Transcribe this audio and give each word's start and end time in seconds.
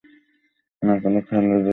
না, 0.81 0.93
কোনো 1.03 1.19
খেয়ালের 1.21 1.49
বশে 1.49 1.57
নয়। 1.57 1.69